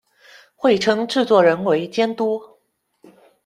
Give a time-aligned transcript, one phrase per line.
[0.55, 2.41] 会称制作人为“监督”。